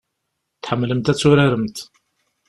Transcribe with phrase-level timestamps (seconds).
[0.61, 1.77] Tḥemmlemt ad turaremt.